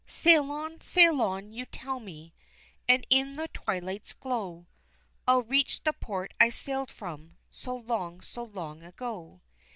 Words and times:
Sail 0.07 0.51
on! 0.51 0.81
Sail 0.81 1.21
on! 1.21 1.53
you 1.53 1.63
tell 1.67 1.99
me, 1.99 2.33
And 2.87 3.05
in 3.11 3.33
the 3.33 3.47
twilight's 3.49 4.13
glow 4.13 4.65
I'll 5.27 5.43
reach 5.43 5.83
the 5.83 5.93
port 5.93 6.33
I 6.39 6.49
sailed 6.49 6.89
from, 6.89 7.37
So 7.51 7.75
long, 7.75 8.21
so 8.21 8.41
long 8.45 8.81
ago. 8.81 9.41